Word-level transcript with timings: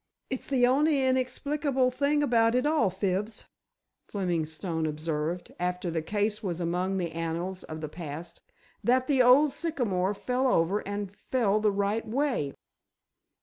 "It's 0.31 0.47
the 0.47 0.65
only 0.65 1.05
inexplicable 1.05 1.91
thing 1.91 2.23
about 2.23 2.55
it 2.55 2.65
all, 2.65 2.89
Fibs," 2.89 3.45
Fleming 4.07 4.47
Stone 4.47 4.87
observed, 4.87 5.51
after 5.59 5.91
the 5.91 6.01
case 6.01 6.41
was 6.41 6.59
among 6.59 6.97
the 6.97 7.11
annals 7.11 7.61
of 7.65 7.81
the 7.81 7.87
past, 7.87 8.41
"that 8.83 9.05
the 9.05 9.21
old 9.21 9.53
sycamore 9.53 10.15
fell 10.15 10.47
over 10.47 10.79
and 10.87 11.15
fell 11.15 11.59
the 11.59 11.71
right 11.71 12.07
way." 12.07 12.51